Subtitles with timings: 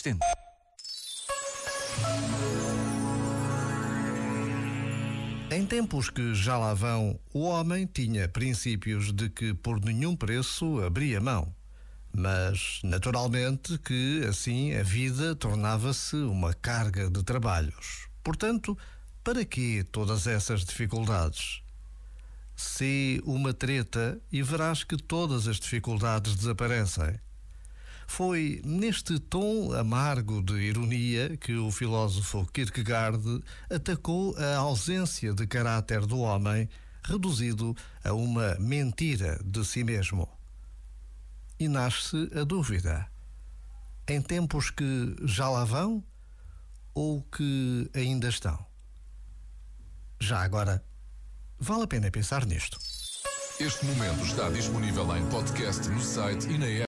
[0.00, 0.24] existente.
[5.50, 10.80] Em tempos que já lá vão, o homem tinha princípios de que por nenhum preço
[10.82, 11.54] abria mão.
[12.12, 18.08] Mas, naturalmente, que assim a vida tornava-se uma carga de trabalhos.
[18.22, 18.76] Portanto,
[19.22, 21.62] para que todas essas dificuldades?
[22.56, 27.18] Se uma treta e verás que todas as dificuldades desaparecem.
[28.10, 33.40] Foi neste tom amargo de ironia que o filósofo Kierkegaard
[33.72, 36.68] atacou a ausência de caráter do homem,
[37.04, 40.28] reduzido a uma mentira de si mesmo.
[41.56, 43.06] E nasce a dúvida:
[44.08, 46.02] em tempos que já lá vão
[46.92, 48.58] ou que ainda estão?
[50.18, 50.84] Já agora,
[51.60, 52.76] vale a pena pensar nisto.
[53.60, 56.78] Este momento está disponível em podcast no site e na app.